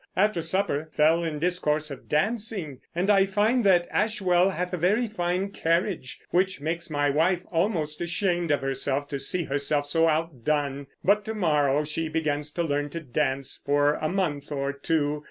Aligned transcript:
After 0.17 0.41
supper, 0.41 0.89
fell 0.93 1.23
in 1.23 1.37
discourse 1.37 1.91
of 1.91 2.09
dancing, 2.09 2.79
and 2.95 3.07
I 3.07 3.27
find 3.27 3.63
that 3.65 3.87
Ashwell 3.91 4.49
hath 4.49 4.73
a 4.73 4.77
very 4.77 5.07
fine 5.07 5.51
carriage, 5.51 6.19
which 6.31 6.59
makes 6.59 6.89
my 6.89 7.11
wife 7.11 7.41
almost 7.51 8.01
ashamed 8.01 8.49
of 8.49 8.61
herself 8.61 9.07
to 9.09 9.19
see 9.19 9.43
herself 9.43 9.85
so 9.85 10.07
outdone, 10.07 10.87
but 11.03 11.23
to 11.25 11.35
morrow 11.35 11.83
she 11.83 12.09
begins 12.09 12.49
to 12.53 12.63
learn 12.63 12.89
to 12.89 12.99
dance 12.99 13.61
for 13.63 13.93
a 14.01 14.09
month 14.09 14.51
or 14.51 14.73
two. 14.73 15.19